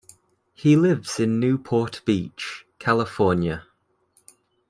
[0.55, 3.65] He lives in Newport Beach, California.